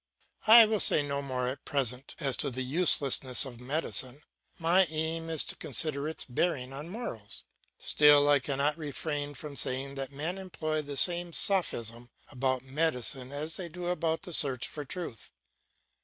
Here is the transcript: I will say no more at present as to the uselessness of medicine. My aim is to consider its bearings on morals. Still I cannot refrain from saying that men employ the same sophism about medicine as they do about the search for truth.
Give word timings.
I 0.47 0.65
will 0.65 0.79
say 0.79 1.03
no 1.05 1.21
more 1.21 1.47
at 1.47 1.63
present 1.63 2.15
as 2.19 2.35
to 2.37 2.49
the 2.49 2.63
uselessness 2.63 3.45
of 3.45 3.59
medicine. 3.61 4.23
My 4.57 4.85
aim 4.85 5.29
is 5.29 5.43
to 5.43 5.55
consider 5.55 6.09
its 6.09 6.25
bearings 6.25 6.73
on 6.73 6.89
morals. 6.89 7.45
Still 7.77 8.27
I 8.27 8.39
cannot 8.39 8.79
refrain 8.79 9.35
from 9.35 9.55
saying 9.55 9.93
that 9.93 10.11
men 10.11 10.39
employ 10.39 10.81
the 10.81 10.97
same 10.97 11.33
sophism 11.33 12.09
about 12.29 12.63
medicine 12.63 13.31
as 13.31 13.57
they 13.57 13.69
do 13.69 13.89
about 13.89 14.23
the 14.23 14.33
search 14.33 14.67
for 14.67 14.83
truth. 14.85 15.31